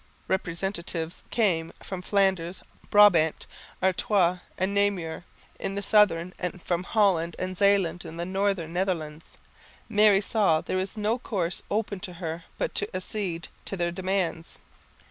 Representatives 0.27 1.21
came 1.29 1.71
from 1.83 2.01
Flanders, 2.01 2.63
Brabant, 2.89 3.45
Artois 3.83 4.39
and 4.57 4.73
Namur, 4.73 5.25
in 5.59 5.75
the 5.75 5.83
southern, 5.83 6.33
and 6.39 6.59
from 6.63 6.81
Holland 6.85 7.35
and 7.37 7.55
Zeeland 7.55 8.03
in 8.03 8.17
the 8.17 8.25
northern 8.25 8.73
Netherlands. 8.73 9.37
Mary 9.87 10.19
saw 10.21 10.59
there 10.59 10.75
was 10.77 10.97
no 10.97 11.19
course 11.19 11.61
open 11.69 11.99
to 11.99 12.13
her 12.13 12.45
but 12.57 12.73
to 12.73 12.89
accede 12.97 13.47
to 13.65 13.77
their 13.77 13.91
demands. 13.91 14.57